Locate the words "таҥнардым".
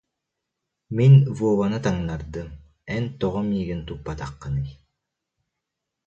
1.85-2.49